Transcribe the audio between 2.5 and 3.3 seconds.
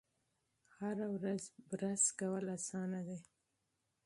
اسانه دي.